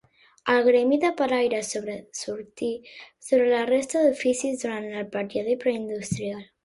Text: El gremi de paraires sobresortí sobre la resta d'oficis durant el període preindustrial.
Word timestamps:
El 0.51 0.61
gremi 0.67 0.97
de 1.01 1.11
paraires 1.19 1.69
sobresortí 1.75 2.71
sobre 3.29 3.51
la 3.51 3.61
resta 3.71 4.01
d'oficis 4.07 4.61
durant 4.65 4.89
el 5.03 5.09
període 5.17 5.59
preindustrial. 5.67 6.43